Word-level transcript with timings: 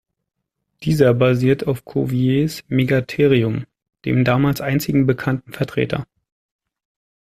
Dieser 0.81 1.13
basierte 1.13 1.67
auf 1.67 1.85
Cuviers 1.85 2.63
"Megatherium", 2.67 3.67
dem 4.03 4.23
damals 4.23 4.59
einzigen 4.59 5.05
bekannten 5.05 5.53
Vertreter. 5.53 6.07